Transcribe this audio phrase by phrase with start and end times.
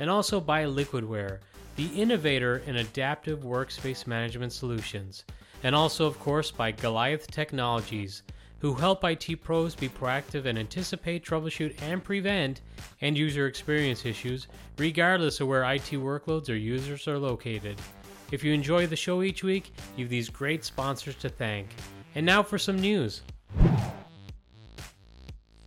[0.00, 1.38] And also by Liquidware,
[1.76, 5.24] the innovator in adaptive workspace management solutions.
[5.62, 8.22] And also, of course, by Goliath Technologies
[8.58, 12.62] who help IT pros be proactive and anticipate, troubleshoot, and prevent
[13.02, 17.80] end user experience issues, regardless of where IT workloads or users are located.
[18.32, 21.68] If you enjoy the show each week, you have these great sponsors to thank.
[22.14, 23.22] And now for some news.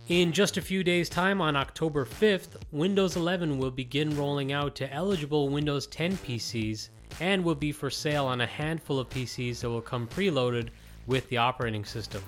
[0.10, 4.74] In just a few days' time, on October 5th, Windows 11 will begin rolling out
[4.78, 9.60] to eligible Windows 10 PCs and will be for sale on a handful of PCs
[9.60, 10.70] that will come preloaded
[11.06, 12.24] with the operating system.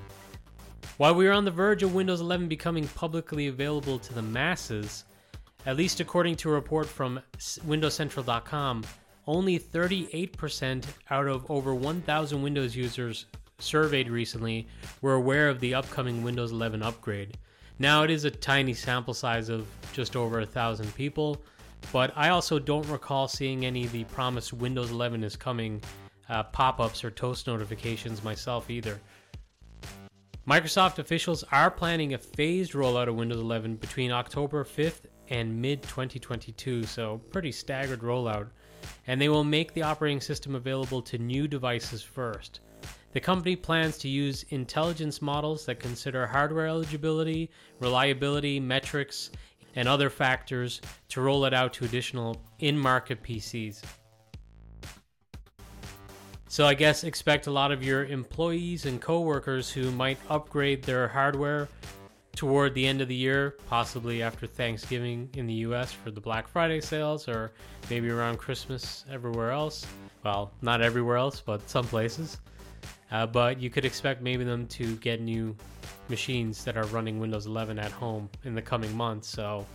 [0.97, 5.05] While we are on the verge of Windows 11 becoming publicly available to the masses,
[5.65, 8.83] at least according to a report from WindowsCentral.com,
[9.25, 13.25] only 38% out of over 1,000 Windows users
[13.57, 14.67] surveyed recently
[15.01, 17.39] were aware of the upcoming Windows 11 upgrade.
[17.79, 21.41] Now, it is a tiny sample size of just over a thousand people,
[21.91, 25.81] but I also don't recall seeing any of the promised Windows 11 is coming
[26.29, 28.99] uh, pop ups or toast notifications myself either.
[30.47, 35.83] Microsoft officials are planning a phased rollout of Windows 11 between October 5th and mid
[35.83, 38.47] 2022, so pretty staggered rollout.
[39.07, 42.61] And they will make the operating system available to new devices first.
[43.13, 49.31] The company plans to use intelligence models that consider hardware eligibility, reliability, metrics,
[49.75, 53.81] and other factors to roll it out to additional in market PCs.
[56.47, 61.07] So I guess expect a lot of your employees and coworkers who might upgrade their
[61.07, 61.69] hardware
[62.35, 66.47] toward the end of the year, possibly after Thanksgiving in the US for the Black
[66.47, 67.51] Friday sales or
[67.89, 69.85] maybe around Christmas everywhere else.
[70.23, 72.39] Well, not everywhere else, but some places.
[73.11, 75.55] Uh, but you could expect maybe them to get new
[76.07, 79.27] machines that are running Windows 11 at home in the coming months.
[79.27, 79.65] So,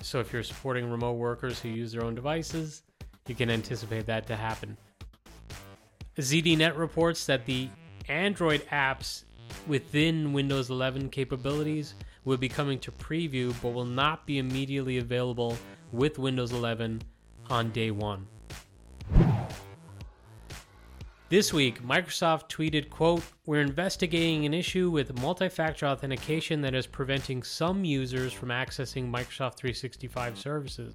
[0.00, 2.82] so if you're supporting remote workers who use their own devices,
[3.26, 4.76] you can anticipate that to happen.
[6.16, 7.68] ZDNet reports that the
[8.08, 9.24] Android apps
[9.66, 15.56] within Windows 11 capabilities will be coming to preview but will not be immediately available
[15.92, 17.02] with Windows 11
[17.50, 18.26] on day one.
[21.30, 27.42] This week, Microsoft tweeted, quote, We're investigating an issue with multi-factor authentication that is preventing
[27.42, 30.94] some users from accessing Microsoft 365 services.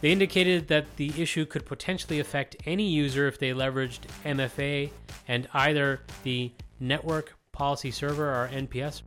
[0.00, 4.90] They indicated that the issue could potentially affect any user if they leveraged MFA
[5.28, 6.50] and either the
[6.80, 9.02] Network Policy Server or NPS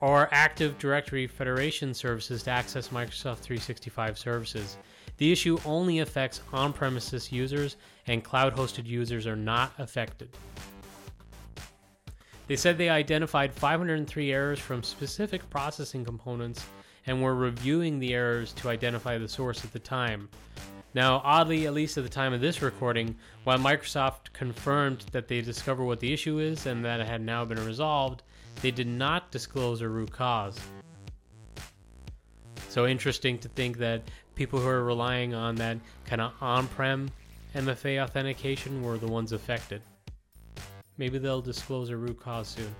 [0.00, 4.78] or Active Directory Federation services to access Microsoft 365 services.
[5.18, 10.30] The issue only affects on premises users, and cloud hosted users are not affected.
[12.46, 16.64] They said they identified 503 errors from specific processing components
[17.06, 20.28] and were reviewing the errors to identify the source at the time.
[20.94, 25.42] Now, oddly, at least at the time of this recording, while Microsoft confirmed that they
[25.42, 28.22] discovered what the issue is and that it had now been resolved,
[28.62, 30.58] they did not disclose a root cause.
[32.68, 34.02] So interesting to think that
[34.34, 37.10] people who are relying on that kind of on-prem
[37.54, 39.82] MFA authentication were the ones affected.
[40.98, 42.74] Maybe they'll disclose a root cause soon.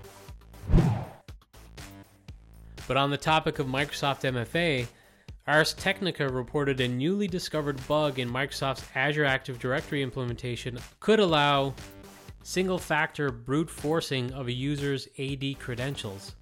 [2.87, 4.87] But on the topic of Microsoft MFA,
[5.47, 11.73] Ars Technica reported a newly discovered bug in Microsoft's Azure Active Directory implementation could allow
[12.43, 16.35] single factor brute forcing of a user's AD credentials.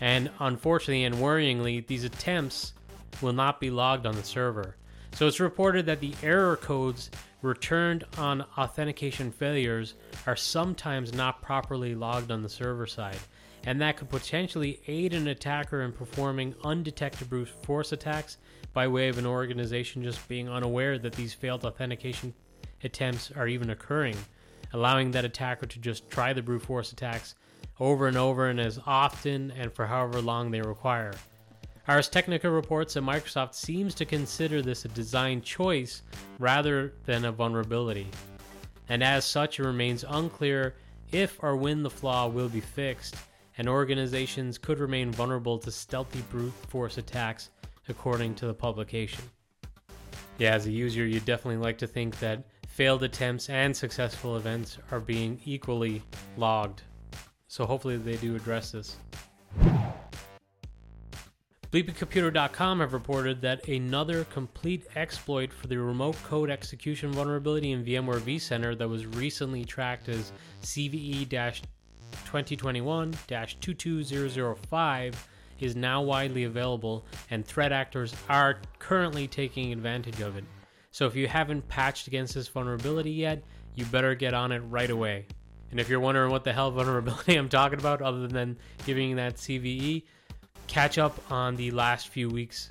[0.00, 2.72] And unfortunately and worryingly, these attempts
[3.20, 4.76] will not be logged on the server.
[5.12, 7.10] So it's reported that the error codes
[7.42, 9.94] returned on authentication failures
[10.26, 13.18] are sometimes not properly logged on the server side
[13.66, 18.36] and that could potentially aid an attacker in performing undetected brute force attacks
[18.72, 22.34] by way of an organization just being unaware that these failed authentication
[22.82, 24.16] attempts are even occurring,
[24.72, 27.34] allowing that attacker to just try the brute force attacks
[27.80, 31.12] over and over and as often and for however long they require.
[31.86, 36.02] Ars Technica reports that Microsoft seems to consider this a design choice
[36.38, 38.06] rather than a vulnerability.
[38.88, 40.76] And as such, it remains unclear
[41.12, 43.16] if or when the flaw will be fixed
[43.58, 47.50] and organizations could remain vulnerable to stealthy brute force attacks,
[47.88, 49.22] according to the publication.
[50.38, 54.78] Yeah, as a user, you'd definitely like to think that failed attempts and successful events
[54.90, 56.02] are being equally
[56.36, 56.82] logged.
[57.54, 58.96] So hopefully they do address this.
[61.70, 68.18] BleepingComputer.com have reported that another complete exploit for the remote code execution vulnerability in VMware
[68.18, 75.28] vCenter that was recently tracked as CVE 2021 22005
[75.60, 80.42] is now widely available, and threat actors are currently taking advantage of it.
[80.90, 83.44] So if you haven't patched against this vulnerability yet,
[83.76, 85.26] you better get on it right away.
[85.70, 88.56] And if you're wondering what the hell vulnerability I'm talking about, other than
[88.86, 90.02] giving that CVE,
[90.66, 92.70] catch up on the last few weeks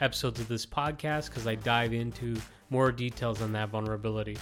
[0.00, 2.36] episodes of this podcast because I dive into
[2.70, 4.36] more details on that vulnerability.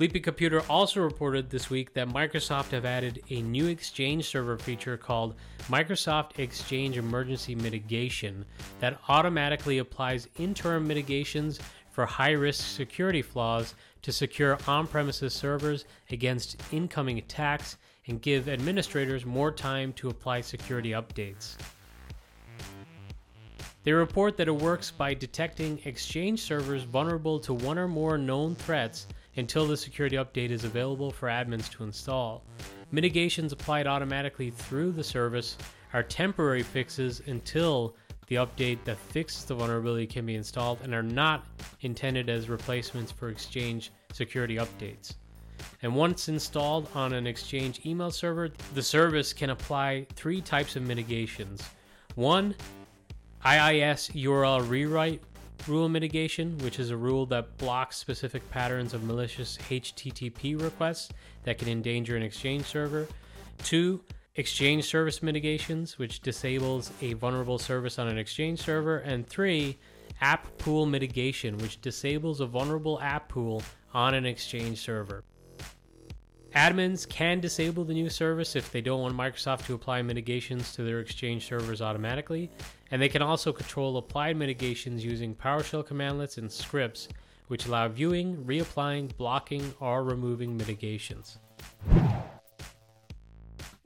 [0.00, 4.96] Bleeping Computer also reported this week that Microsoft have added a new Exchange server feature
[4.96, 5.36] called
[5.68, 8.44] Microsoft Exchange Emergency Mitigation
[8.80, 11.60] that automatically applies interim mitigations
[11.92, 18.50] for high risk security flaws to secure on premises servers against incoming attacks and give
[18.50, 21.56] administrators more time to apply security updates.
[23.82, 28.54] They report that it works by detecting Exchange servers vulnerable to one or more known
[28.54, 29.06] threats
[29.36, 32.44] until the security update is available for admins to install.
[32.92, 35.56] Mitigations applied automatically through the service
[35.94, 41.02] are temporary fixes until the update that fixes the vulnerability can be installed and are
[41.02, 41.44] not
[41.82, 45.14] intended as replacements for Exchange security updates.
[45.82, 50.82] And once installed on an Exchange email server, the service can apply three types of
[50.82, 51.62] mitigations.
[52.14, 52.54] One,
[53.44, 55.22] IIS URL rewrite
[55.66, 61.10] rule mitigation, which is a rule that blocks specific patterns of malicious HTTP requests
[61.44, 63.06] that can endanger an Exchange server.
[63.58, 64.02] Two,
[64.36, 68.98] Exchange service mitigations, which disables a vulnerable service on an Exchange server.
[68.98, 69.78] And three,
[70.20, 75.22] app pool mitigation, which disables a vulnerable app pool on an Exchange server.
[76.56, 80.82] Admins can disable the new service if they don't want Microsoft to apply mitigations to
[80.82, 82.50] their Exchange servers automatically,
[82.90, 87.06] and they can also control applied mitigations using PowerShell commandlets and scripts,
[87.46, 91.38] which allow viewing, reapplying, blocking, or removing mitigations.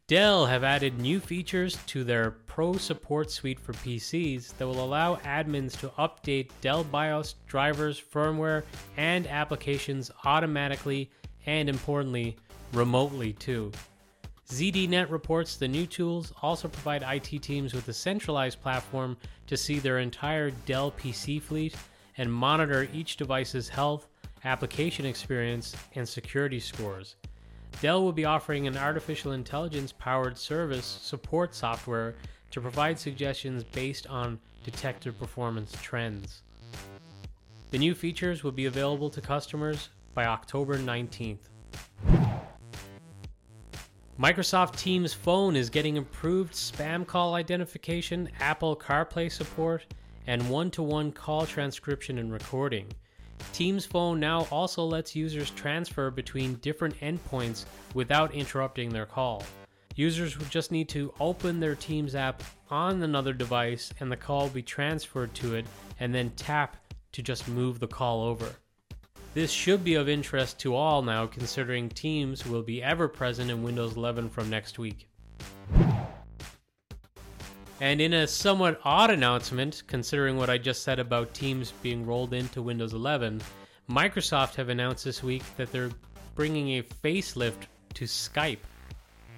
[0.09, 5.17] Dell have added new features to their Pro Support Suite for PCs that will allow
[5.17, 8.63] admins to update Dell BIOS drivers, firmware,
[8.97, 11.11] and applications automatically
[11.45, 12.39] and importantly
[12.73, 13.71] remotely too.
[14.49, 19.15] ZDNet reports the new tools also provide IT teams with a centralized platform
[19.47, 21.77] to see their entire Dell PC fleet
[22.17, 24.09] and monitor each device's health,
[24.47, 27.17] application experience, and security scores.
[27.81, 32.15] Dell will be offering an artificial intelligence powered service support software
[32.51, 36.43] to provide suggestions based on detected performance trends.
[37.71, 41.39] The new features will be available to customers by October 19th.
[44.19, 49.87] Microsoft Teams Phone is getting improved spam call identification, Apple CarPlay support,
[50.27, 52.87] and one to one call transcription and recording.
[53.53, 57.65] Teams Phone now also lets users transfer between different endpoints
[57.95, 59.43] without interrupting their call.
[59.95, 64.43] Users would just need to open their Teams app on another device and the call
[64.43, 65.67] will be transferred to it,
[65.99, 66.77] and then tap
[67.13, 68.55] to just move the call over.
[69.35, 73.63] This should be of interest to all now, considering Teams will be ever present in
[73.63, 75.09] Windows 11 from next week.
[77.81, 82.35] And in a somewhat odd announcement, considering what I just said about Teams being rolled
[82.35, 83.41] into Windows 11,
[83.89, 85.91] Microsoft have announced this week that they're
[86.35, 88.59] bringing a facelift to Skype.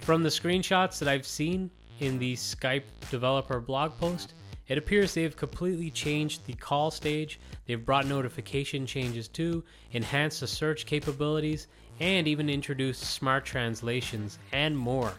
[0.00, 1.70] From the screenshots that I've seen
[2.00, 4.32] in the Skype developer blog post,
[4.68, 10.46] it appears they've completely changed the call stage, they've brought notification changes too, enhanced the
[10.46, 11.66] search capabilities,
[12.00, 15.12] and even introduced smart translations and more.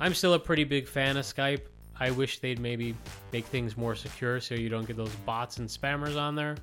[0.00, 1.62] I'm still a pretty big fan of Skype.
[1.98, 2.96] I wish they'd maybe
[3.32, 6.56] make things more secure so you don't get those bots and spammers on there.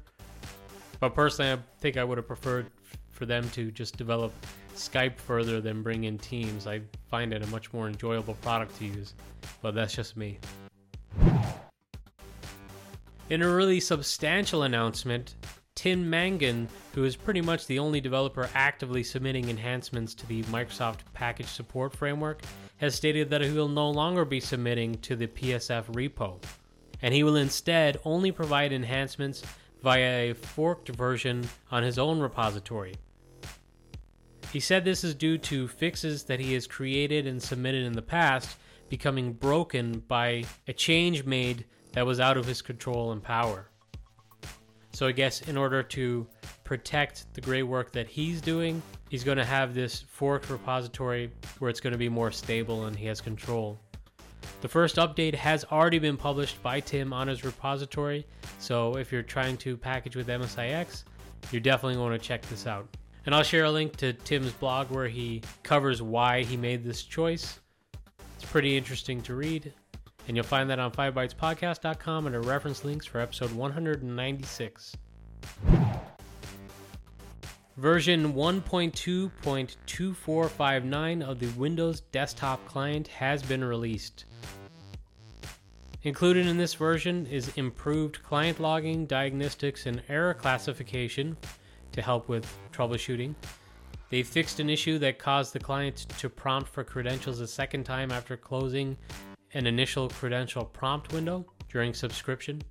[1.00, 2.68] But personally, I think I would have preferred
[3.10, 4.34] for them to just develop
[4.76, 6.68] Skype further than bring in Teams.
[6.68, 9.14] I find it a much more enjoyable product to use,
[9.62, 10.40] but that's just me.
[13.30, 15.36] In a really substantial announcement,
[15.76, 21.00] Tim Mangan, who is pretty much the only developer actively submitting enhancements to the Microsoft
[21.14, 22.42] Package Support Framework,
[22.82, 26.42] has stated that he will no longer be submitting to the PSF repo,
[27.04, 29.44] and he will instead only provide enhancements
[29.84, 32.96] via a forked version on his own repository.
[34.52, 38.02] He said this is due to fixes that he has created and submitted in the
[38.02, 38.58] past
[38.90, 43.70] becoming broken by a change made that was out of his control and power.
[44.92, 46.28] So I guess in order to
[46.72, 51.70] protect the great work that he's doing, he's going to have this forked repository where
[51.70, 53.78] it's going to be more stable and he has control.
[54.62, 58.26] The first update has already been published by Tim on his repository,
[58.58, 61.04] so if you're trying to package with MSIX,
[61.52, 62.88] you're definitely going to check this out.
[63.26, 67.04] And I'll share a link to Tim's blog where he covers why he made this
[67.04, 67.60] choice.
[68.38, 69.74] It's pretty interesting to read,
[70.30, 74.96] and you'll find that on 5bytespodcast.com under reference links for episode 196.
[77.78, 84.26] Version 1.2.2459 of the Windows desktop client has been released.
[86.04, 91.38] Included in this version is improved client logging, diagnostics, and error classification
[91.94, 93.36] to help with troubleshooting.
[94.10, 98.12] They fixed an issue that caused the client to prompt for credentials a second time
[98.12, 98.98] after closing
[99.54, 102.62] an initial credential prompt window during subscription.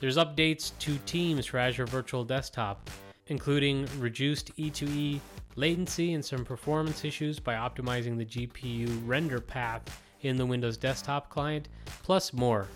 [0.00, 2.90] There's updates to Teams for Azure Virtual Desktop,
[3.28, 5.20] including reduced E2E
[5.56, 11.28] latency and some performance issues by optimizing the GPU render path in the Windows desktop
[11.28, 11.68] client,
[12.02, 12.66] plus more.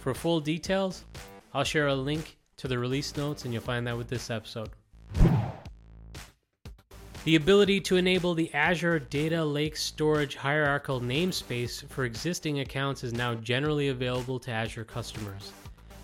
[0.00, 1.04] For full details,
[1.54, 4.70] I'll share a link to the release notes and you'll find that with this episode.
[7.24, 13.12] The ability to enable the Azure Data Lake Storage hierarchical namespace for existing accounts is
[13.12, 15.50] now generally available to Azure customers.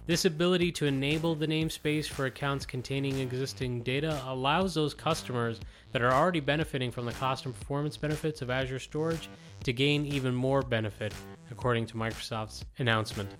[0.04, 5.60] This ability to enable the namespace for accounts containing existing data allows those customers
[5.92, 9.28] that are already benefiting from the cost and performance benefits of Azure Storage
[9.62, 11.14] to gain even more benefit,
[11.52, 13.30] according to Microsoft's announcement.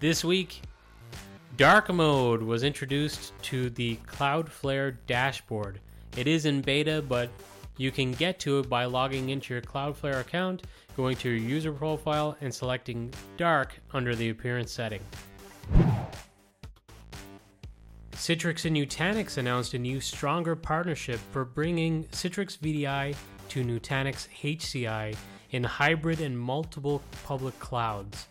[0.00, 0.60] This week,
[1.56, 5.80] Dark Mode was introduced to the Cloudflare dashboard.
[6.14, 7.30] It is in beta, but
[7.76, 10.62] you can get to it by logging into your Cloudflare account,
[10.96, 15.00] going to your user profile, and selecting Dark under the appearance setting.
[18.12, 23.14] Citrix and Nutanix announced a new, stronger partnership for bringing Citrix VDI
[23.50, 25.16] to Nutanix HCI
[25.50, 28.28] in hybrid and multiple public clouds.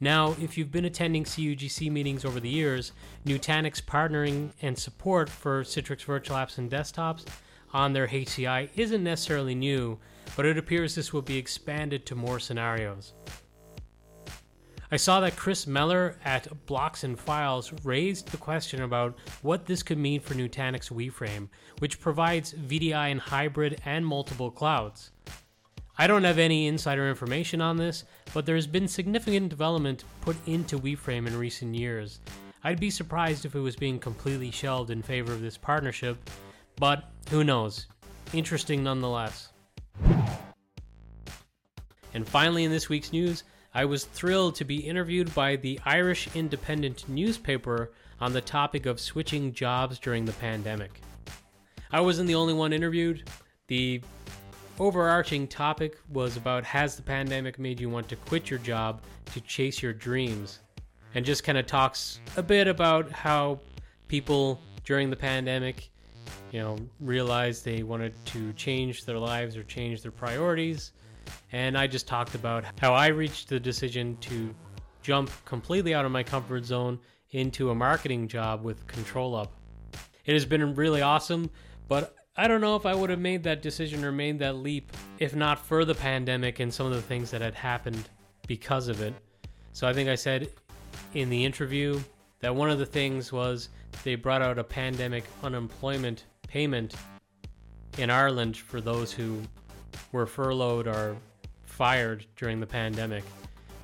[0.00, 2.92] Now, if you've been attending CUGC meetings over the years,
[3.26, 7.24] Nutanix partnering and support for Citrix virtual apps and desktops
[7.72, 9.98] on their HCI isn't necessarily new,
[10.36, 13.14] but it appears this will be expanded to more scenarios.
[14.90, 19.82] I saw that Chris Mellor at Blocks and Files raised the question about what this
[19.82, 21.48] could mean for Nutanix WeFrame,
[21.80, 25.10] which provides VDI in hybrid and multiple clouds.
[25.98, 30.36] I don't have any insider information on this, but there has been significant development put
[30.46, 32.20] into WeFrame in recent years.
[32.64, 36.16] I'd be surprised if it was being completely shelved in favor of this partnership,
[36.78, 37.86] but who knows?
[38.32, 39.50] Interesting nonetheless.
[42.14, 43.44] And finally, in this week's news,
[43.74, 48.98] I was thrilled to be interviewed by the Irish Independent newspaper on the topic of
[48.98, 51.00] switching jobs during the pandemic.
[51.92, 53.28] I wasn't the only one interviewed.
[53.68, 54.00] The
[54.78, 59.40] overarching topic was about has the pandemic made you want to quit your job to
[59.42, 60.60] chase your dreams?
[61.14, 63.60] And just kind of talks a bit about how
[64.08, 65.90] people during the pandemic
[66.52, 70.92] you know, realized they wanted to change their lives or change their priorities.
[71.52, 74.54] And I just talked about how I reached the decision to
[75.02, 76.98] jump completely out of my comfort zone
[77.30, 79.48] into a marketing job with ControlUp.
[80.24, 81.50] It has been really awesome,
[81.88, 84.92] but I don't know if I would have made that decision or made that leap
[85.18, 88.08] if not for the pandemic and some of the things that had happened
[88.46, 89.14] because of it.
[89.72, 90.48] So I think I said
[91.14, 92.00] in the interview
[92.40, 93.70] that one of the things was
[94.04, 96.94] they brought out a pandemic unemployment payment
[97.98, 99.42] in Ireland for those who
[100.12, 101.16] were furloughed or
[101.64, 103.24] fired during the pandemic.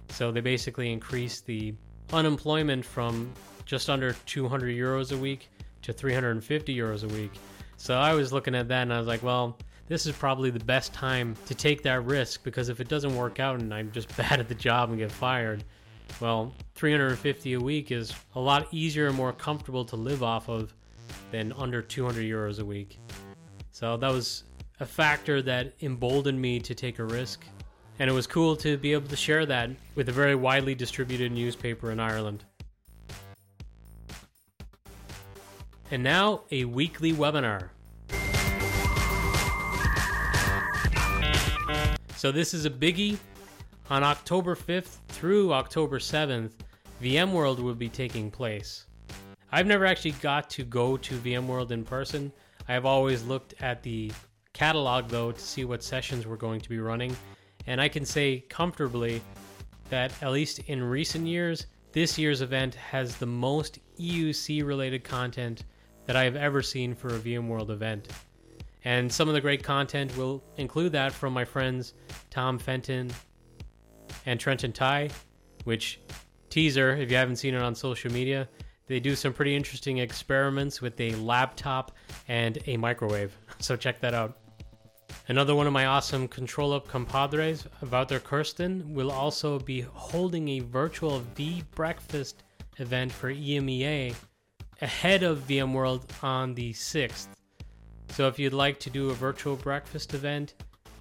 [0.08, 1.74] So they basically increased the
[2.12, 3.32] unemployment from
[3.64, 5.48] just under 200 euros a week
[5.82, 7.32] to 350 euros a week.
[7.76, 10.64] So I was looking at that and I was like, well, this is probably the
[10.64, 14.14] best time to take that risk because if it doesn't work out and I'm just
[14.16, 15.64] bad at the job and get fired,
[16.20, 20.74] well, 350 a week is a lot easier and more comfortable to live off of
[21.30, 22.98] than under 200 euros a week.
[23.72, 24.44] So that was
[24.80, 27.44] a factor that emboldened me to take a risk.
[27.98, 31.32] And it was cool to be able to share that with a very widely distributed
[31.32, 32.44] newspaper in Ireland.
[35.90, 37.68] And now, a weekly webinar.
[42.16, 43.18] So, this is a biggie.
[43.90, 46.52] On October 5th through October 7th,
[47.02, 48.86] VMworld will be taking place.
[49.52, 52.32] I've never actually got to go to VMworld in person.
[52.66, 54.10] I have always looked at the
[54.54, 57.14] catalog though to see what sessions we're going to be running.
[57.66, 59.20] And I can say comfortably
[59.90, 65.64] that, at least in recent years, this year's event has the most EUC related content
[66.06, 68.08] that I have ever seen for a VMworld event.
[68.86, 71.92] And some of the great content will include that from my friends
[72.30, 73.10] Tom Fenton
[74.26, 75.10] and Trentent Tye,
[75.64, 76.00] which
[76.50, 78.48] teaser, if you haven't seen it on social media,
[78.86, 81.92] they do some pretty interesting experiments with a laptop
[82.28, 83.36] and a microwave.
[83.60, 84.36] So check that out.
[85.28, 90.58] Another one of my awesome Control Up compadres, Wouter Kursten, will also be holding a
[90.60, 92.42] virtual V breakfast
[92.78, 94.14] event for EMEA
[94.82, 97.28] ahead of VMworld on the 6th.
[98.10, 100.54] So if you'd like to do a virtual breakfast event,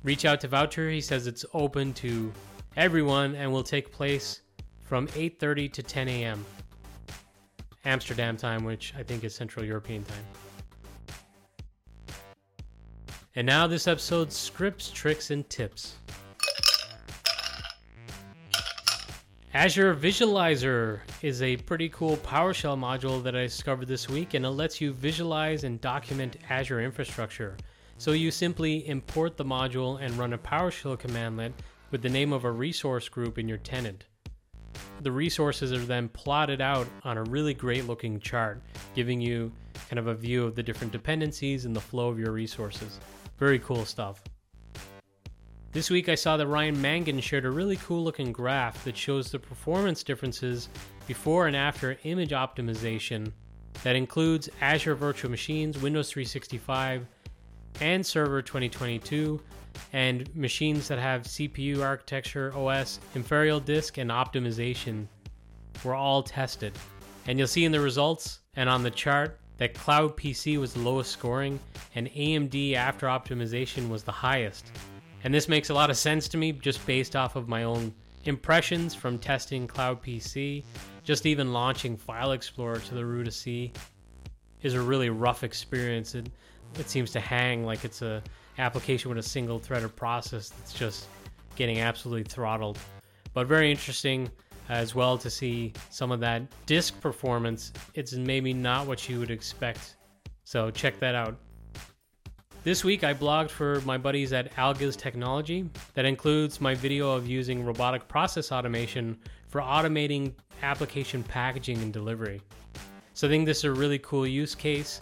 [0.04, 0.90] reach out to Wouter.
[0.90, 2.32] He says it's open to
[2.76, 4.42] everyone and will take place
[4.82, 6.46] from 8:30 to 10 a.m.
[7.86, 10.26] Amsterdam time, which I think is Central European time.
[13.36, 15.96] And now this episode's scripts, tricks, and tips.
[19.56, 24.50] Azure Visualizer is a pretty cool PowerShell module that I discovered this week, and it
[24.50, 27.56] lets you visualize and document Azure infrastructure.
[27.98, 31.54] So you simply import the module and run a PowerShell commandlet
[31.94, 34.06] with the name of a resource group in your tenant.
[35.02, 38.64] The resources are then plotted out on a really great looking chart,
[38.96, 39.52] giving you
[39.90, 43.00] kind of a view of the different dependencies and the flow of your resources.
[43.38, 44.24] Very cool stuff.
[45.72, 49.30] This week I saw that Ryan Mangan shared a really cool looking graph that shows
[49.30, 50.70] the performance differences
[51.06, 53.32] before and after image optimization
[53.84, 57.06] that includes Azure Virtual Machines, Windows 365,
[57.82, 59.40] and Server 2022,
[59.92, 65.08] and machines that have CPU architecture, OS, inferior disk, and optimization
[65.84, 66.74] were all tested.
[67.28, 70.80] And you'll see in the results and on the chart that Cloud PC was the
[70.80, 71.60] lowest scoring
[71.96, 74.72] and AMD after optimization was the highest.
[75.24, 77.94] And this makes a lot of sense to me just based off of my own
[78.26, 80.64] impressions from testing Cloud PC.
[81.04, 83.72] Just even launching File Explorer to the root of C
[84.62, 86.16] is a really rough experience.
[86.16, 86.30] It,
[86.80, 88.24] it seems to hang like it's a
[88.58, 91.08] application with a single threaded process that's just
[91.56, 92.78] getting absolutely throttled.
[93.34, 94.30] But very interesting
[94.70, 97.74] uh, as well to see some of that disk performance.
[97.96, 99.98] It's maybe not what you would expect.
[100.44, 101.38] So check that out.
[102.64, 105.70] This week I blogged for my buddies at Algiz Technology.
[105.96, 109.18] That includes my video of using robotic process automation
[109.50, 112.42] for automating application packaging and delivery.
[113.16, 115.02] So I think this is a really cool use case.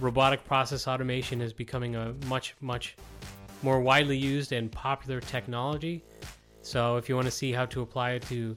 [0.00, 2.96] Robotic process automation is becoming a much, much
[3.62, 6.02] more widely used and popular technology.
[6.62, 8.56] So if you want to see how to apply it to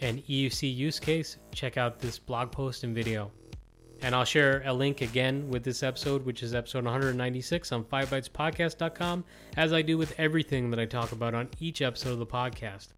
[0.00, 3.30] an EUC use case, check out this blog post and video.
[4.02, 9.24] And I'll share a link again with this episode, which is episode 196 on 5bytespodcast.com,
[9.58, 12.88] as I do with everything that I talk about on each episode of the podcast.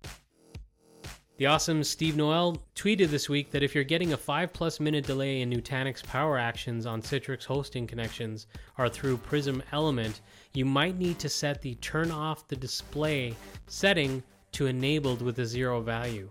[1.39, 5.07] The awesome Steve Noel tweeted this week that if you're getting a 5 plus minute
[5.07, 10.21] delay in Nutanix power actions on Citrix hosting connections or through Prism Element,
[10.53, 13.35] you might need to set the turn off the display
[13.67, 16.29] setting to enabled with a zero value.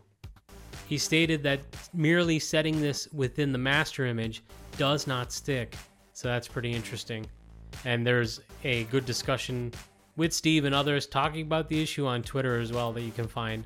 [0.88, 1.62] He stated that
[1.94, 4.44] merely setting this within the master image
[4.78, 5.76] does not stick.
[6.14, 7.26] So that's pretty interesting.
[7.86, 9.74] And there's a good discussion
[10.16, 13.28] with Steve and others talking about the issue on Twitter as well that you can
[13.28, 13.66] find.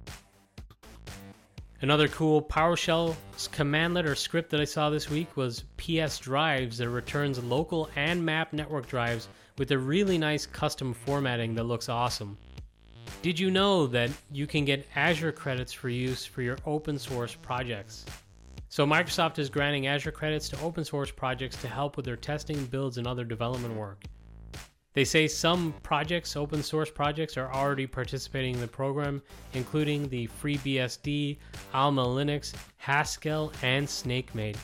[1.82, 3.16] Another cool PowerShell
[3.52, 8.26] commandlet or script that I saw this week was PS Drives that returns local and
[8.26, 12.38] map network drives with a really nice custom formatting that looks awesome.
[13.22, 17.36] Did you know that you can get Azure credits for use for your open source
[17.36, 18.06] projects?
[18.70, 22.66] So, Microsoft is granting Azure credits to open source projects to help with their testing,
[22.68, 24.06] builds, and other development work.
[24.96, 29.22] They say some projects, open source projects, are already participating in the program,
[29.54, 31.38] including the FreeBSD,
[31.74, 34.56] Alma Linux, Haskell, and Snakemake.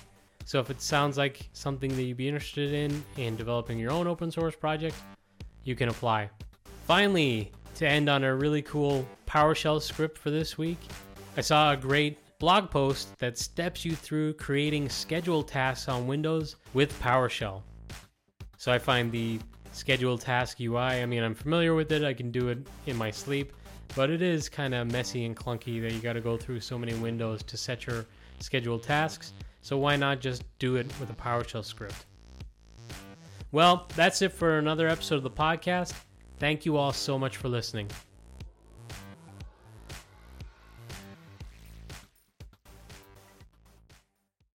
[0.45, 4.07] So, if it sounds like something that you'd be interested in in developing your own
[4.07, 4.95] open source project,
[5.65, 6.29] you can apply.
[6.87, 10.79] Finally, to end on a really cool PowerShell script for this week,
[11.35, 16.55] I saw a great blog post that steps you through creating scheduled tasks on Windows
[16.73, 17.63] with PowerShell.
[18.57, 19.39] So I find the
[19.71, 23.12] scheduled task UI, I mean, I'm familiar with it, I can do it in my
[23.12, 23.53] sleep,
[23.95, 26.77] but it is kind of messy and clunky that you got to go through so
[26.77, 28.05] many windows to set your
[28.39, 29.34] scheduled tasks.
[29.62, 32.05] So why not just do it with a PowerShell script?
[33.51, 35.93] Well, that's it for another episode of the podcast.
[36.39, 37.89] Thank you all so much for listening.